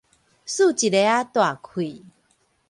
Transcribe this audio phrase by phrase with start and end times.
[0.03, 0.05] 欶一
[0.89, 2.03] 下仔大氣